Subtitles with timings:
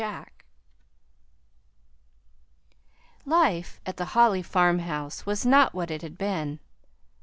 [0.03, 0.45] JACK
[3.23, 6.59] Life at the Holly farmhouse was not what it had been.